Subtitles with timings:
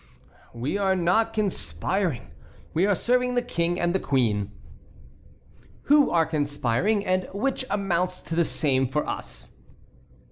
[0.55, 2.31] "We are not conspiring;
[2.73, 4.51] we are serving the king and the queen."
[5.83, 9.51] "Who are conspiring and which amounts to the same for us."